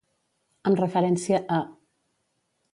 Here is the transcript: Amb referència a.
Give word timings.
Amb 0.69 0.77
referència 0.81 1.43
a. 1.61 1.61